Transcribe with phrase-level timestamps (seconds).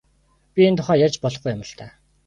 [0.53, 1.91] Би энэ тухай ярьж болохгүй юм л даа.